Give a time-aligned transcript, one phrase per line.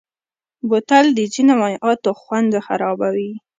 [0.69, 3.31] بوتل د ځینو مایعاتو خوند خرابوي.